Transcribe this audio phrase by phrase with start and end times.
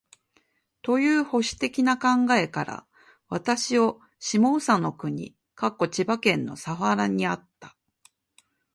[0.81, 2.87] という保守的な考えから、
[3.29, 5.37] 私を下総国
[5.91, 7.77] （千葉県）の佐原にあった